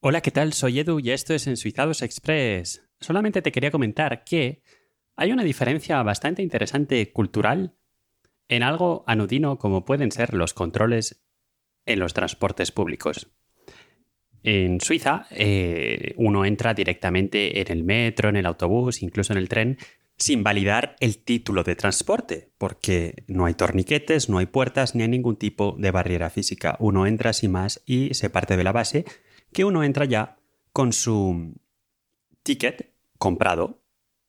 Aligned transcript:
Hola, 0.00 0.20
¿qué 0.20 0.30
tal? 0.30 0.52
Soy 0.52 0.78
Edu 0.78 1.00
y 1.00 1.10
esto 1.10 1.34
es 1.34 1.48
En 1.48 1.56
Suizados 1.56 2.02
Express. 2.02 2.88
Solamente 3.00 3.42
te 3.42 3.50
quería 3.50 3.72
comentar 3.72 4.22
que 4.22 4.62
hay 5.16 5.32
una 5.32 5.42
diferencia 5.42 6.00
bastante 6.04 6.40
interesante 6.40 7.12
cultural 7.12 7.74
en 8.46 8.62
algo 8.62 9.02
anudino 9.08 9.58
como 9.58 9.84
pueden 9.84 10.12
ser 10.12 10.34
los 10.34 10.54
controles 10.54 11.24
en 11.84 11.98
los 11.98 12.14
transportes 12.14 12.70
públicos. 12.70 13.32
En 14.44 14.80
Suiza, 14.80 15.26
eh, 15.32 16.14
uno 16.16 16.44
entra 16.44 16.74
directamente 16.74 17.60
en 17.60 17.72
el 17.72 17.82
metro, 17.82 18.28
en 18.28 18.36
el 18.36 18.46
autobús, 18.46 19.02
incluso 19.02 19.32
en 19.32 19.40
el 19.40 19.48
tren, 19.48 19.78
sin 20.16 20.44
validar 20.44 20.94
el 21.00 21.18
título 21.24 21.64
de 21.64 21.74
transporte, 21.74 22.52
porque 22.56 23.24
no 23.26 23.46
hay 23.46 23.54
torniquetes, 23.54 24.28
no 24.28 24.38
hay 24.38 24.46
puertas, 24.46 24.94
ni 24.94 25.02
hay 25.02 25.08
ningún 25.08 25.34
tipo 25.34 25.74
de 25.76 25.90
barrera 25.90 26.30
física. 26.30 26.76
Uno 26.78 27.04
entra 27.04 27.32
sin 27.32 27.50
más 27.50 27.82
y 27.84 28.14
se 28.14 28.30
parte 28.30 28.56
de 28.56 28.62
la 28.62 28.70
base 28.70 29.04
que 29.52 29.64
uno 29.64 29.82
entra 29.84 30.04
ya 30.04 30.36
con 30.72 30.92
su 30.92 31.54
ticket 32.42 32.94
comprado 33.18 33.82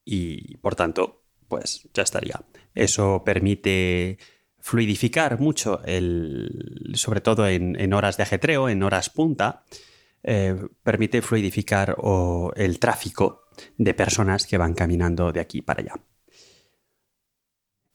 y 0.04 0.58
por 0.58 0.76
tanto, 0.76 1.24
pues 1.48 1.88
ya 1.94 2.04
estaría. 2.04 2.42
Eso 2.74 3.24
permite 3.24 4.18
fluidificar 4.60 5.40
mucho, 5.40 5.82
el, 5.86 6.92
sobre 6.96 7.22
todo 7.22 7.48
en, 7.48 7.94
horas 7.94 8.18
de 8.18 8.24
ajetreo, 8.24 8.70
en 8.70 8.84
horas 8.84 9.10
punta, 9.10 9.64
eh, 10.24 10.56
permite 10.84 11.22
fluidificar 11.22 11.96
el 12.56 12.80
tráfico 12.80 13.44
de 13.78 13.94
personas 13.94 14.46
que 14.46 14.58
van 14.58 14.74
caminando 14.74 15.32
de 15.32 15.40
aquí 15.40 15.62
para 15.62 15.82
allá. 15.82 15.94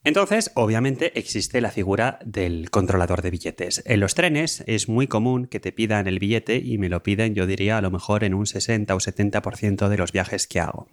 Entonces, 0.05 0.53
obviamente, 0.55 1.19
existe 1.19 1.63
la 1.63 1.71
figura 1.71 2.19
del 2.25 2.71
controlador 2.71 3.23
de 3.23 3.31
billetes. 3.31 3.83
En 3.87 4.01
los 4.01 4.15
trenes 4.15 4.63
es 4.67 4.87
muy 4.87 5.07
común 5.07 5.47
que 5.47 5.61
te 5.61 5.73
pidan 5.73 6.07
el 6.07 6.19
billete 6.19 6.59
y 6.59 6.77
me 6.77 6.91
lo 6.91 7.03
piden, 7.03 7.35
yo 7.35 7.47
diría, 7.47 7.79
a 7.79 7.83
lo 7.83 7.91
mejor 7.91 8.23
en 8.23 8.35
un 8.35 8.47
60 8.47 8.95
o 8.95 9.01
70% 9.01 9.89
de 9.89 9.97
los 9.97 10.13
viajes 10.13 10.47
que 10.47 10.61
hago. 10.61 10.89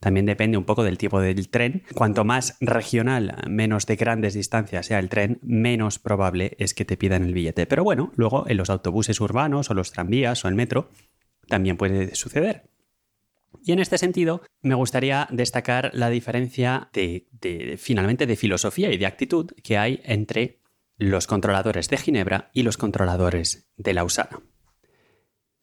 También 0.00 0.26
depende 0.26 0.58
un 0.58 0.64
poco 0.64 0.82
del 0.82 0.98
tipo 0.98 1.20
del 1.20 1.48
tren. 1.48 1.84
Cuanto 1.94 2.24
más 2.24 2.56
regional, 2.60 3.36
menos 3.48 3.86
de 3.86 3.96
grandes 3.96 4.34
distancias 4.34 4.86
sea 4.86 4.98
el 4.98 5.08
tren, 5.08 5.38
menos 5.42 6.00
probable 6.00 6.56
es 6.58 6.74
que 6.74 6.84
te 6.84 6.96
pidan 6.96 7.24
el 7.24 7.34
billete. 7.34 7.66
Pero 7.66 7.84
bueno, 7.84 8.12
luego 8.16 8.44
en 8.48 8.56
los 8.56 8.70
autobuses 8.70 9.20
urbanos 9.20 9.70
o 9.70 9.74
los 9.74 9.92
tranvías 9.92 10.44
o 10.44 10.48
el 10.48 10.54
metro 10.54 10.90
también 11.46 11.76
puede 11.76 12.14
suceder. 12.14 12.64
Y 13.62 13.72
en 13.72 13.78
este 13.78 13.98
sentido, 13.98 14.42
me 14.62 14.74
gustaría 14.74 15.28
destacar 15.30 15.90
la 15.92 16.10
diferencia 16.10 16.90
de, 16.92 17.76
finalmente 17.78 18.26
de 18.26 18.36
filosofía 18.36 18.92
y 18.92 18.98
de 18.98 19.06
actitud 19.06 19.50
que 19.62 19.78
hay 19.78 20.00
entre 20.04 20.60
los 20.96 21.26
controladores 21.26 21.88
de 21.88 21.96
Ginebra 21.96 22.50
y 22.52 22.62
los 22.62 22.76
controladores 22.76 23.70
de 23.76 23.94
Lausana. 23.94 24.40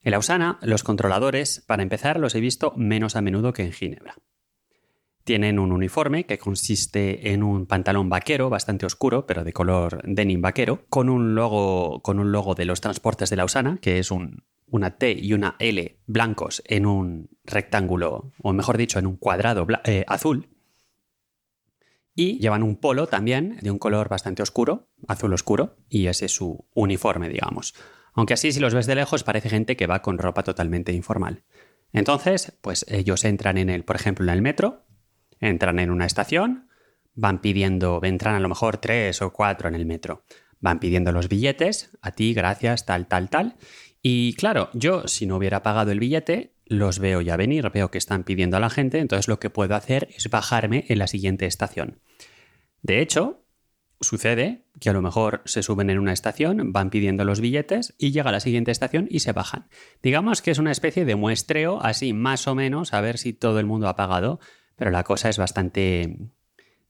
En 0.02 0.11
Lausana, 0.11 0.59
los 0.61 0.83
controladores, 0.83 1.63
para 1.66 1.83
empezar, 1.83 2.19
los 2.19 2.36
he 2.36 2.39
visto 2.39 2.73
menos 2.75 3.16
a 3.16 3.22
menudo 3.22 3.53
que 3.53 3.63
en 3.63 3.73
Ginebra. 3.73 4.16
Tienen 5.23 5.58
un 5.58 5.72
uniforme 5.72 6.28
que 6.28 6.38
consiste 6.38 7.31
en 7.31 7.41
un 7.41 7.66
pantalón 7.66 8.09
vaquero 8.09 8.52
bastante 8.52 8.86
oscuro, 8.86 9.25
pero 9.25 9.44
de 9.44 9.52
color 9.52 10.03
denim 10.06 10.41
vaquero, 10.41 10.86
con 10.89 11.09
un 11.09 11.33
logo, 11.33 12.03
con 12.03 12.19
un 12.19 12.31
logo 12.31 12.53
de 12.53 12.66
los 12.66 12.81
transportes 12.81 13.31
de 13.31 13.36
Lausana, 13.36 13.80
que 13.81 13.97
es 13.97 14.11
un, 14.11 14.44
una 14.67 14.97
T 14.97 15.11
y 15.11 15.33
una 15.33 15.56
L 15.58 16.00
blancos 16.06 16.61
en 16.67 16.86
un 16.86 17.34
rectángulo, 17.45 18.31
o 18.41 18.53
mejor 18.53 18.77
dicho, 18.77 18.99
en 18.99 19.07
un 19.07 19.17
cuadrado 19.17 19.67
eh, 19.85 20.05
azul. 20.07 20.49
Y 22.13 22.39
llevan 22.39 22.63
un 22.63 22.77
polo 22.77 23.07
también 23.07 23.57
de 23.61 23.71
un 23.71 23.77
color 23.77 24.07
bastante 24.07 24.41
oscuro, 24.41 24.89
azul 25.07 25.33
oscuro, 25.33 25.77
y 25.89 26.07
ese 26.07 26.25
es 26.25 26.35
su 26.35 26.66
uniforme, 26.73 27.29
digamos. 27.29 27.75
Aunque 28.13 28.33
así, 28.33 28.53
si 28.53 28.59
los 28.59 28.73
ves 28.73 28.88
de 28.88 28.95
lejos, 28.95 29.23
parece 29.23 29.49
gente 29.49 29.75
que 29.75 29.88
va 29.88 30.01
con 30.01 30.17
ropa 30.17 30.43
totalmente 30.43 30.93
informal. 30.93 31.43
Entonces, 31.91 32.57
pues 32.61 32.85
ellos 32.88 33.25
entran 33.25 33.57
en 33.57 33.69
el, 33.69 33.83
por 33.83 33.97
ejemplo, 33.97 34.25
en 34.25 34.29
el 34.31 34.41
metro, 34.41 34.85
entran 35.39 35.79
en 35.79 35.91
una 35.91 36.05
estación, 36.05 36.69
van 37.13 37.41
pidiendo, 37.41 37.99
entran 38.03 38.35
a 38.35 38.39
lo 38.39 38.50
mejor 38.50 38.77
tres 38.77 39.22
o 39.22 39.33
cuatro 39.33 39.67
en 39.67 39.75
el 39.75 39.85
metro, 39.85 40.23
van 40.59 40.79
pidiendo 40.79 41.12
los 41.12 41.27
billetes, 41.27 41.91
a 42.01 42.12
ti, 42.12 42.33
gracias, 42.33 42.85
tal, 42.85 43.07
tal, 43.07 43.29
tal, 43.29 43.56
y 44.01 44.33
claro, 44.33 44.69
yo 44.73 45.07
si 45.07 45.25
no 45.25 45.38
hubiera 45.38 45.63
pagado 45.63 45.91
el 45.91 46.00
billete, 46.00 46.54
los 46.65 46.99
veo 46.99 47.21
ya 47.21 47.37
venir, 47.37 47.69
veo 47.71 47.91
que 47.91 47.97
están 47.97 48.23
pidiendo 48.23 48.57
a 48.57 48.59
la 48.59 48.69
gente, 48.69 48.99
entonces 48.99 49.27
lo 49.27 49.39
que 49.39 49.49
puedo 49.49 49.75
hacer 49.75 50.09
es 50.15 50.29
bajarme 50.29 50.85
en 50.87 50.99
la 50.99 51.07
siguiente 51.07 51.45
estación. 51.45 51.99
De 52.81 53.01
hecho, 53.01 53.45
sucede 54.01 54.65
que 54.79 54.89
a 54.89 54.93
lo 54.93 55.01
mejor 55.01 55.41
se 55.45 55.63
suben 55.63 55.89
en 55.89 55.99
una 55.99 56.13
estación, 56.13 56.73
van 56.73 56.89
pidiendo 56.89 57.23
los 57.23 57.39
billetes 57.39 57.93
y 57.97 58.11
llega 58.11 58.29
a 58.29 58.33
la 58.33 58.39
siguiente 58.39 58.71
estación 58.71 59.07
y 59.09 59.19
se 59.19 59.31
bajan. 59.31 59.67
Digamos 60.01 60.41
que 60.41 60.51
es 60.51 60.59
una 60.59 60.71
especie 60.71 61.05
de 61.05 61.15
muestreo, 61.15 61.81
así 61.81 62.13
más 62.13 62.47
o 62.47 62.55
menos, 62.55 62.93
a 62.93 63.01
ver 63.01 63.17
si 63.17 63.33
todo 63.33 63.59
el 63.59 63.65
mundo 63.65 63.87
ha 63.87 63.95
pagado, 63.95 64.39
pero 64.75 64.91
la 64.91 65.03
cosa 65.03 65.29
es 65.29 65.37
bastante, 65.37 66.17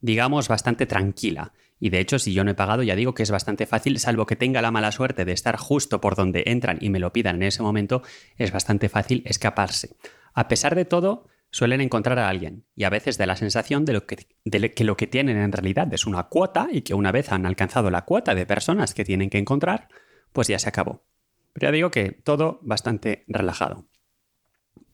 digamos, 0.01 0.47
bastante 0.47 0.85
tranquila. 0.85 1.53
Y 1.79 1.89
de 1.89 1.99
hecho, 1.99 2.19
si 2.19 2.33
yo 2.33 2.43
no 2.43 2.51
he 2.51 2.55
pagado, 2.55 2.83
ya 2.83 2.95
digo 2.95 3.13
que 3.13 3.23
es 3.23 3.31
bastante 3.31 3.65
fácil, 3.65 3.99
salvo 3.99 4.25
que 4.25 4.35
tenga 4.35 4.61
la 4.61 4.71
mala 4.71 4.91
suerte 4.91 5.25
de 5.25 5.33
estar 5.33 5.57
justo 5.57 5.99
por 6.01 6.15
donde 6.15 6.43
entran 6.47 6.77
y 6.81 6.89
me 6.89 6.99
lo 6.99 7.11
pidan 7.11 7.37
en 7.37 7.43
ese 7.43 7.63
momento, 7.63 8.01
es 8.37 8.51
bastante 8.51 8.89
fácil 8.89 9.23
escaparse. 9.25 9.95
A 10.33 10.47
pesar 10.47 10.75
de 10.75 10.85
todo, 10.85 11.27
suelen 11.51 11.81
encontrar 11.81 12.19
a 12.19 12.29
alguien 12.29 12.65
y 12.75 12.83
a 12.83 12.89
veces 12.89 13.17
da 13.17 13.25
la 13.25 13.35
sensación 13.35 13.85
de, 13.85 13.93
lo 13.93 14.05
que, 14.05 14.27
de 14.43 14.73
que 14.73 14.83
lo 14.83 14.97
que 14.97 15.07
tienen 15.07 15.37
en 15.37 15.51
realidad 15.51 15.93
es 15.93 16.05
una 16.05 16.23
cuota 16.23 16.67
y 16.71 16.81
que 16.81 16.93
una 16.93 17.11
vez 17.11 17.31
han 17.31 17.45
alcanzado 17.45 17.89
la 17.89 18.03
cuota 18.03 18.35
de 18.35 18.45
personas 18.45 18.93
que 18.93 19.05
tienen 19.05 19.29
que 19.29 19.37
encontrar, 19.37 19.87
pues 20.33 20.47
ya 20.47 20.59
se 20.59 20.69
acabó. 20.69 21.05
Pero 21.53 21.67
ya 21.67 21.71
digo 21.71 21.91
que 21.91 22.11
todo 22.11 22.59
bastante 22.61 23.23
relajado. 23.27 23.87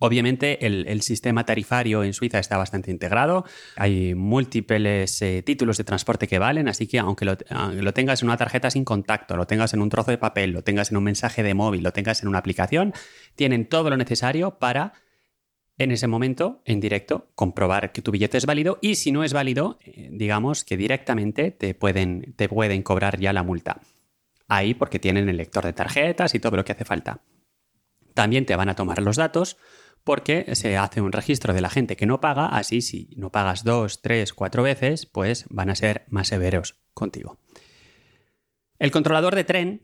Obviamente 0.04 0.66
el, 0.66 1.02
sistema 1.04 1.46
tarifario 1.46 2.04
en 2.04 2.14
Suiza 2.14 2.40
está 2.40 2.58
bastante 2.58 2.90
integrado, 2.90 3.46
hay 3.76 4.16
múltiples 4.16 5.22
eh, 5.22 5.44
títulos 5.44 5.78
de 5.78 5.84
transporte 5.84 6.28
que 6.28 6.40
valen, 6.40 6.68
así 6.68 6.88
que 6.88 6.98
aunque 6.98 7.24
lo, 7.24 7.38
tengas 7.94 8.24
en 8.24 8.30
una 8.30 8.38
tarjeta 8.38 8.72
sin 8.72 8.84
contacto, 8.84 9.38
lo 9.38 9.46
tengas 9.46 9.76
en 9.76 9.82
un 9.82 9.90
trozo 9.90 10.10
de 10.10 10.18
papel, 10.18 10.54
lo 10.54 10.64
tengas 10.64 10.90
en 10.90 10.98
un 10.98 11.04
mensaje 11.04 11.44
de 11.44 11.54
móvil, 11.54 11.84
lo 11.84 11.94
tengas 11.94 12.24
en 12.24 12.30
una 12.30 12.40
aplicación, 12.40 12.94
tienen 13.36 13.68
todo 13.68 13.92
lo 13.92 13.98
necesario 13.98 14.58
para 14.58 14.94
en 15.78 15.92
ese 15.92 16.08
momento, 16.08 16.64
en 16.66 16.80
directo, 16.80 17.30
comprobar 17.36 17.92
que 17.92 18.02
tu 18.02 18.10
billete 18.10 18.40
es 18.40 18.48
válido 18.48 18.80
y 18.82 18.96
si 18.96 19.12
no 19.12 19.24
es 19.24 19.34
válido, 19.34 19.78
eh, 19.86 20.10
digamos 20.12 20.64
que 20.64 20.78
directamente 20.78 21.52
te 21.52 21.76
pueden, 21.76 22.34
te 22.36 22.50
pueden 22.50 22.82
cobrar 22.82 23.20
ya 23.20 23.34
la 23.34 23.44
multa. 23.44 23.82
Ahí 24.48 24.74
porque 24.74 24.98
tienen 24.98 25.30
el 25.30 25.38
lector 25.38 25.64
de 25.64 25.74
tarjetas 25.74 26.34
y 26.34 26.40
todo 26.40 26.58
lo 26.58 26.66
que 26.66 26.72
hace 26.72 26.86
falta. 26.86 27.22
También 28.14 28.46
te 28.46 28.56
van 28.56 28.70
a 28.70 28.76
tomar 28.76 29.02
los 29.02 29.16
datos 29.16 29.58
porque 30.04 30.56
se 30.56 30.78
hace 30.78 31.02
un 31.02 31.12
registro 31.12 31.54
de 31.54 31.62
la 31.62 31.70
gente 31.70 31.96
que 31.96 32.06
no 32.06 32.22
paga, 32.22 32.48
así 32.48 32.82
si 32.82 33.10
no 33.16 33.32
pagas 33.32 33.64
dos, 33.64 34.02
tres, 34.02 34.34
cuatro 34.34 34.64
veces, 34.64 35.06
pues 35.06 35.46
van 35.50 35.70
a 35.70 35.76
ser 35.76 36.06
más 36.10 36.28
severos 36.28 36.76
contigo. 36.94 37.38
El 38.80 38.92
controlador 38.92 39.36
de 39.36 39.44
tren, 39.44 39.84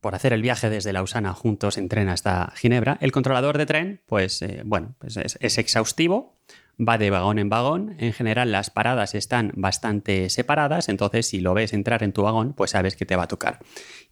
por 0.00 0.14
hacer 0.14 0.32
el 0.32 0.42
viaje 0.42 0.68
desde 0.68 0.92
Lausana 0.92 1.32
juntos 1.32 1.78
en 1.78 1.88
tren 1.88 2.08
hasta 2.08 2.52
Ginebra, 2.56 2.98
el 3.00 3.12
controlador 3.12 3.58
de 3.58 3.66
tren, 3.66 4.02
pues 4.06 4.42
eh, 4.42 4.62
bueno, 4.64 4.94
pues 4.98 5.16
es, 5.16 5.58
exhaustivo, 5.58 6.38
va 6.80 6.98
de 6.98 7.10
vagón 7.10 7.38
en 7.38 7.48
vagón, 7.48 7.96
en 7.98 8.12
general 8.12 8.52
las 8.52 8.70
paradas 8.70 9.14
están 9.14 9.52
bastante 9.56 10.30
separadas, 10.30 10.88
entonces 10.88 11.26
si 11.28 11.40
lo 11.40 11.54
ves 11.54 11.72
entrar 11.72 12.02
en 12.02 12.12
tu 12.12 12.22
vagón, 12.22 12.52
pues 12.52 12.70
sabes 12.72 12.96
que 12.96 13.06
te 13.06 13.16
va 13.16 13.24
a 13.24 13.28
tocar. 13.28 13.58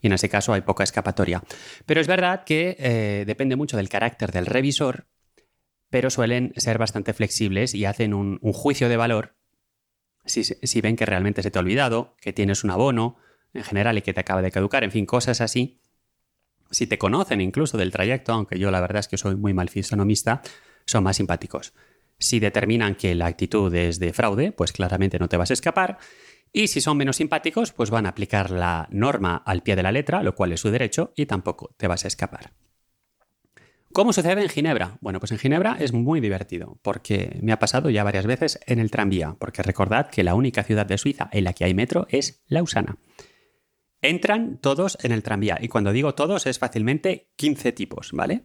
Y 0.01 0.07
en 0.07 0.13
ese 0.13 0.29
caso 0.29 0.53
hay 0.53 0.61
poca 0.61 0.83
escapatoria. 0.83 1.43
Pero 1.85 2.01
es 2.01 2.07
verdad 2.07 2.43
que 2.43 2.75
eh, 2.79 3.23
depende 3.25 3.55
mucho 3.55 3.77
del 3.77 3.89
carácter 3.89 4.31
del 4.31 4.45
revisor 4.45 5.07
pero 5.89 6.09
suelen 6.09 6.53
ser 6.57 6.77
bastante 6.77 7.13
flexibles 7.13 7.73
y 7.73 7.85
hacen 7.85 8.13
un, 8.13 8.39
juicio 8.39 8.89
de 8.89 8.97
valor 8.97 9.35
si, 10.25 10.81
ven 10.81 10.97
que 10.97 11.05
realmente 11.05 11.41
se 11.41 11.51
te 11.51 11.57
ha 11.57 11.61
olvidado, 11.61 12.15
que 12.19 12.33
tienes 12.33 12.65
un 12.65 12.71
abono 12.71 13.17
en 13.53 13.63
general 13.63 13.97
y 13.97 14.01
que 14.01 14.13
te 14.13 14.19
acaba 14.19 14.41
de 14.41 14.51
caducar, 14.51 14.83
en 14.83 14.91
fin, 14.91 15.05
cosas 15.05 15.39
así. 15.39 15.79
Si 16.69 16.85
te 16.85 16.97
conocen 16.97 17.39
incluso 17.39 17.77
del 17.77 17.91
trayecto, 17.91 18.33
aunque 18.33 18.59
yo 18.59 18.69
la 18.69 18.81
verdad 18.81 18.99
es 18.99 19.07
que 19.07 19.17
soy 19.17 19.37
muy 19.37 19.53
mal 19.53 19.69
fisonomista, 19.69 20.41
son 20.85 21.05
más 21.05 21.15
simpáticos. 21.15 21.73
Si 22.19 22.39
determinan 22.39 22.95
que 22.95 23.15
la 23.15 23.27
actitud 23.27 23.73
es 23.73 23.99
de 23.99 24.13
fraude, 24.13 24.51
pues 24.51 24.71
claramente 24.71 25.19
no 25.19 25.29
te 25.29 25.37
vas 25.37 25.51
a 25.51 25.53
escapar. 25.53 25.97
Y 26.51 26.67
si 26.67 26.81
son 26.81 26.97
menos 26.97 27.17
simpáticos, 27.17 27.71
pues 27.71 27.89
van 27.89 28.05
a 28.05 28.09
aplicar 28.09 28.49
la 28.51 28.87
norma 28.91 29.35
al 29.45 29.61
pie 29.61 29.75
de 29.75 29.83
la 29.83 29.91
letra, 29.91 30.23
lo 30.23 30.33
cual 30.33 30.53
es 30.53 30.61
su 30.61 30.71
derecho, 30.71 31.13
y 31.15 31.25
tampoco 31.25 31.75
te 31.77 31.87
vas 31.87 32.05
a 32.05 32.07
escapar. 32.07 32.53
¿Cómo 33.93 34.13
sucede 34.13 34.41
en 34.41 34.49
Ginebra? 34.49 34.97
Bueno, 35.01 35.19
pues 35.19 35.31
en 35.31 35.39
Ginebra 35.39 35.77
es 35.79 35.93
muy 35.93 36.19
divertido, 36.19 36.79
porque 36.81 37.39
me 37.41 37.51
ha 37.51 37.59
pasado 37.59 37.89
ya 37.89 38.03
varias 38.03 38.27
veces 38.27 38.59
en 38.67 38.79
el 38.79 38.91
tranvía, 38.91 39.35
porque 39.39 39.63
recordad 39.63 40.09
que 40.09 40.23
la 40.23 40.35
única 40.35 40.63
ciudad 40.63 40.85
de 40.85 40.97
Suiza 40.97 41.29
en 41.31 41.43
la 41.43 41.53
que 41.53 41.65
hay 41.65 41.73
metro 41.73 42.05
es 42.09 42.43
Lausana. 42.47 42.97
Entran 44.01 44.59
todos 44.59 44.97
en 45.01 45.11
el 45.11 45.23
tranvía, 45.23 45.57
y 45.59 45.67
cuando 45.67 45.91
digo 45.91 46.13
todos 46.15 46.45
es 46.45 46.59
fácilmente 46.59 47.31
15 47.37 47.71
tipos, 47.71 48.11
¿vale? 48.11 48.43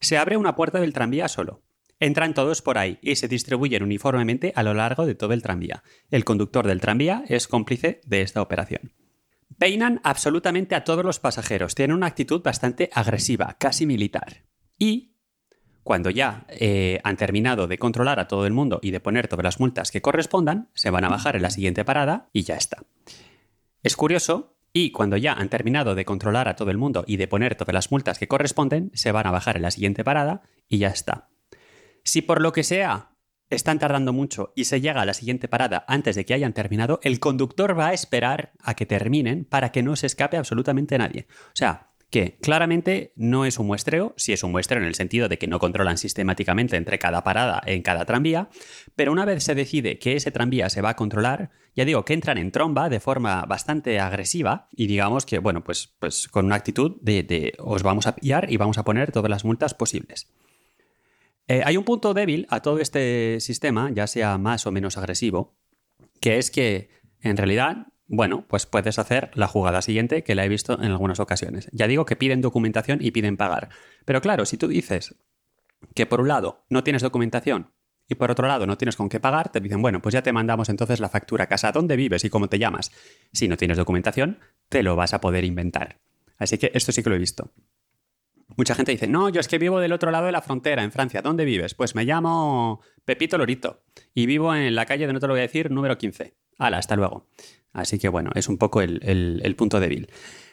Se 0.00 0.16
abre 0.16 0.36
una 0.36 0.54
puerta 0.54 0.80
del 0.80 0.92
tranvía 0.92 1.28
solo. 1.28 1.62
Entran 2.00 2.34
todos 2.34 2.62
por 2.62 2.78
ahí 2.78 2.98
y 3.02 3.16
se 3.16 3.28
distribuyen 3.28 3.82
uniformemente 3.82 4.52
a 4.56 4.62
lo 4.62 4.74
largo 4.74 5.06
de 5.06 5.14
todo 5.14 5.32
el 5.32 5.42
tranvía. 5.42 5.82
El 6.10 6.24
conductor 6.24 6.66
del 6.66 6.80
tranvía 6.80 7.24
es 7.28 7.48
cómplice 7.48 8.00
de 8.04 8.22
esta 8.22 8.42
operación. 8.42 8.92
Peinan 9.58 10.00
absolutamente 10.02 10.74
a 10.74 10.84
todos 10.84 11.04
los 11.04 11.20
pasajeros, 11.20 11.74
tienen 11.74 11.96
una 11.96 12.06
actitud 12.06 12.42
bastante 12.42 12.90
agresiva, 12.92 13.56
casi 13.58 13.86
militar. 13.86 14.42
Y 14.78 15.14
cuando 15.84 16.10
ya 16.10 16.46
eh, 16.48 16.98
han 17.04 17.16
terminado 17.16 17.66
de 17.68 17.78
controlar 17.78 18.18
a 18.18 18.26
todo 18.26 18.46
el 18.46 18.52
mundo 18.52 18.80
y 18.82 18.90
de 18.90 19.00
poner 19.00 19.28
todas 19.28 19.44
las 19.44 19.60
multas 19.60 19.90
que 19.90 20.02
correspondan, 20.02 20.70
se 20.74 20.90
van 20.90 21.04
a 21.04 21.08
bajar 21.08 21.36
en 21.36 21.42
la 21.42 21.50
siguiente 21.50 21.84
parada 21.84 22.30
y 22.32 22.42
ya 22.42 22.56
está. 22.56 22.84
Es 23.82 23.94
curioso, 23.94 24.56
y 24.72 24.90
cuando 24.90 25.16
ya 25.16 25.34
han 25.34 25.50
terminado 25.50 25.94
de 25.94 26.04
controlar 26.04 26.48
a 26.48 26.56
todo 26.56 26.70
el 26.70 26.78
mundo 26.78 27.04
y 27.06 27.18
de 27.18 27.28
poner 27.28 27.54
todas 27.54 27.74
las 27.74 27.92
multas 27.92 28.18
que 28.18 28.26
corresponden, 28.26 28.90
se 28.94 29.12
van 29.12 29.26
a 29.26 29.30
bajar 29.30 29.56
en 29.56 29.62
la 29.62 29.70
siguiente 29.70 30.02
parada 30.02 30.42
y 30.68 30.78
ya 30.78 30.88
está. 30.88 31.28
Si 32.04 32.22
por 32.22 32.40
lo 32.40 32.52
que 32.52 32.62
sea 32.62 33.10
están 33.50 33.78
tardando 33.78 34.12
mucho 34.12 34.52
y 34.54 34.64
se 34.64 34.80
llega 34.80 35.02
a 35.02 35.06
la 35.06 35.14
siguiente 35.14 35.48
parada 35.48 35.84
antes 35.88 36.16
de 36.16 36.24
que 36.24 36.34
hayan 36.34 36.52
terminado, 36.52 37.00
el 37.02 37.18
conductor 37.18 37.78
va 37.78 37.88
a 37.88 37.92
esperar 37.94 38.52
a 38.60 38.74
que 38.74 38.86
terminen 38.86 39.44
para 39.44 39.72
que 39.72 39.82
no 39.82 39.96
se 39.96 40.06
escape 40.06 40.36
absolutamente 40.36 40.98
nadie. 40.98 41.26
O 41.48 41.56
sea, 41.56 41.90
que 42.10 42.38
claramente 42.40 43.12
no 43.16 43.44
es 43.44 43.58
un 43.58 43.66
muestreo, 43.66 44.14
sí 44.16 44.32
es 44.32 44.44
un 44.44 44.52
muestreo 44.52 44.80
en 44.80 44.86
el 44.86 44.94
sentido 44.94 45.28
de 45.28 45.38
que 45.38 45.48
no 45.48 45.58
controlan 45.58 45.98
sistemáticamente 45.98 46.76
entre 46.76 46.98
cada 46.98 47.24
parada 47.24 47.60
en 47.66 47.82
cada 47.82 48.04
tranvía, 48.04 48.50
pero 48.94 49.10
una 49.10 49.24
vez 49.24 49.42
se 49.42 49.54
decide 49.54 49.98
que 49.98 50.14
ese 50.14 50.30
tranvía 50.30 50.68
se 50.70 50.80
va 50.80 50.90
a 50.90 50.96
controlar, 50.96 51.50
ya 51.74 51.84
digo 51.84 52.04
que 52.04 52.12
entran 52.12 52.38
en 52.38 52.52
tromba 52.52 52.88
de 52.88 53.00
forma 53.00 53.44
bastante 53.46 53.98
agresiva 53.98 54.68
y 54.70 54.86
digamos 54.86 55.26
que, 55.26 55.38
bueno, 55.38 55.64
pues, 55.64 55.94
pues 55.98 56.28
con 56.28 56.46
una 56.46 56.54
actitud 56.54 56.98
de, 57.00 57.24
de 57.24 57.54
os 57.58 57.82
vamos 57.82 58.06
a 58.06 58.14
pillar 58.14 58.52
y 58.52 58.58
vamos 58.58 58.78
a 58.78 58.84
poner 58.84 59.10
todas 59.10 59.30
las 59.30 59.44
multas 59.44 59.74
posibles. 59.74 60.28
Eh, 61.46 61.62
hay 61.64 61.76
un 61.76 61.84
punto 61.84 62.14
débil 62.14 62.46
a 62.50 62.60
todo 62.60 62.78
este 62.78 63.38
sistema, 63.40 63.90
ya 63.92 64.06
sea 64.06 64.38
más 64.38 64.66
o 64.66 64.72
menos 64.72 64.96
agresivo, 64.96 65.56
que 66.20 66.38
es 66.38 66.50
que 66.50 66.88
en 67.20 67.36
realidad, 67.36 67.88
bueno, 68.06 68.46
pues 68.48 68.66
puedes 68.66 68.98
hacer 68.98 69.30
la 69.34 69.46
jugada 69.46 69.82
siguiente 69.82 70.24
que 70.24 70.34
la 70.34 70.44
he 70.44 70.48
visto 70.48 70.74
en 70.74 70.90
algunas 70.90 71.20
ocasiones. 71.20 71.68
Ya 71.72 71.86
digo 71.86 72.06
que 72.06 72.16
piden 72.16 72.40
documentación 72.40 72.98
y 73.02 73.10
piden 73.10 73.36
pagar. 73.36 73.68
Pero 74.04 74.20
claro, 74.20 74.46
si 74.46 74.56
tú 74.56 74.68
dices 74.68 75.16
que 75.94 76.06
por 76.06 76.20
un 76.20 76.28
lado 76.28 76.64
no 76.70 76.82
tienes 76.82 77.02
documentación 77.02 77.72
y 78.08 78.14
por 78.14 78.30
otro 78.30 78.48
lado 78.48 78.66
no 78.66 78.78
tienes 78.78 78.96
con 78.96 79.08
qué 79.08 79.20
pagar, 79.20 79.50
te 79.50 79.60
dicen, 79.60 79.82
bueno, 79.82 80.00
pues 80.00 80.12
ya 80.14 80.22
te 80.22 80.32
mandamos 80.32 80.68
entonces 80.68 81.00
la 81.00 81.08
factura 81.08 81.44
a 81.44 81.48
casa, 81.48 81.72
dónde 81.72 81.96
vives 81.96 82.24
y 82.24 82.30
cómo 82.30 82.48
te 82.48 82.58
llamas. 82.58 82.90
Si 83.32 83.48
no 83.48 83.56
tienes 83.56 83.76
documentación, 83.76 84.38
te 84.68 84.82
lo 84.82 84.96
vas 84.96 85.12
a 85.12 85.20
poder 85.20 85.44
inventar. 85.44 86.00
Así 86.38 86.58
que 86.58 86.70
esto 86.74 86.92
sí 86.92 87.02
que 87.02 87.10
lo 87.10 87.16
he 87.16 87.20
visto. 87.20 87.52
Mucha 88.56 88.74
gente 88.74 88.92
dice, 88.92 89.06
no, 89.06 89.28
yo 89.28 89.40
es 89.40 89.48
que 89.48 89.58
vivo 89.58 89.80
del 89.80 89.92
otro 89.92 90.10
lado 90.10 90.26
de 90.26 90.32
la 90.32 90.42
frontera, 90.42 90.84
en 90.84 90.92
Francia. 90.92 91.22
¿Dónde 91.22 91.44
vives? 91.44 91.74
Pues 91.74 91.94
me 91.94 92.04
llamo 92.04 92.80
Pepito 93.04 93.38
Lorito 93.38 93.82
y 94.14 94.26
vivo 94.26 94.54
en 94.54 94.74
la 94.74 94.86
calle 94.86 95.06
de, 95.06 95.12
no 95.12 95.20
te 95.20 95.26
lo 95.26 95.32
voy 95.32 95.40
a 95.40 95.42
decir, 95.42 95.70
número 95.70 95.98
15. 95.98 96.34
Hala, 96.58 96.78
hasta 96.78 96.96
luego. 96.96 97.26
Así 97.72 97.98
que 97.98 98.08
bueno, 98.08 98.30
es 98.34 98.48
un 98.48 98.56
poco 98.56 98.80
el, 98.80 99.54
punto 99.58 99.80
débil. 99.80 100.08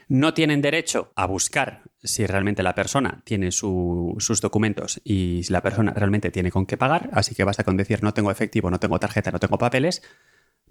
No 0.07 0.33
tienen 0.33 0.61
derecho 0.61 1.13
a 1.15 1.25
buscar 1.25 1.83
si 2.03 2.25
realmente 2.25 2.63
la 2.63 2.75
persona 2.75 3.21
tiene 3.23 3.51
sus 3.51 4.41
documentos 4.41 4.99
y 5.03 5.43
si 5.43 5.53
la 5.53 5.61
persona 5.61 5.93
realmente 5.93 6.31
tiene 6.31 6.51
con 6.51 6.65
qué 6.65 6.77
pagar, 6.77 7.09
así 7.13 7.35
que 7.35 7.43
basta 7.43 7.63
con 7.63 7.77
decir 7.77 8.03
no 8.03 8.13
tengo 8.13 8.31
efectivo, 8.31 8.71
no 8.71 8.79
tengo 8.79 8.99
tarjeta, 8.99 9.31
no 9.31 9.39
tengo 9.39 9.57
papeles, 9.57 10.01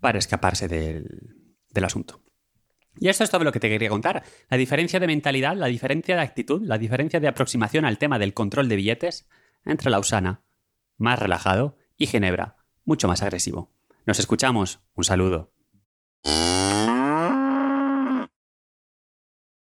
para 0.01 0.19
escaparse 0.19 0.69
del 0.69 1.85
asunto. 1.85 2.21
Y 2.99 3.09
esto 3.09 3.25
es 3.25 3.31
todo 3.31 3.45
lo 3.45 3.53
que 3.53 3.61
te 3.61 3.69
quería 3.69 3.89
contar. 3.89 4.23
La 4.49 4.57
diferencia 4.57 5.01
de 5.01 5.07
mentalidad, 5.07 5.57
la 5.57 5.67
diferencia 5.67 6.17
de 6.17 6.23
actitud, 6.23 6.63
la 6.63 6.79
diferencia 6.79 7.21
de 7.21 7.29
aproximación 7.29 7.85
al 7.85 7.99
tema 7.99 8.19
del 8.19 8.35
control 8.35 8.69
de 8.69 8.77
billetes 8.77 9.29
entre 9.65 9.91
Lausana, 9.91 10.43
más 10.97 11.19
relajado, 11.19 11.77
y 11.97 12.07
Ginebra, 12.07 12.57
mucho 12.85 13.09
más 13.09 13.23
agresivo. 13.23 13.71
Nos 14.07 14.19
escuchamos. 14.19 14.81
Un 14.95 15.05
saludo. 15.05 15.53